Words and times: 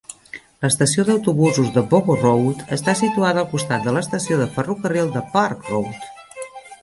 L'estació 0.65 1.03
d'autobusos 1.09 1.67
de 1.75 1.83
Boggo 1.91 2.15
Road 2.21 2.63
està 2.77 2.95
situada 3.01 3.43
al 3.45 3.49
costat 3.53 3.85
de 3.89 3.93
l'estació 3.97 4.39
de 4.41 4.49
ferrocarril 4.55 5.11
de 5.19 5.23
Park 5.35 5.69
Road. 5.73 6.11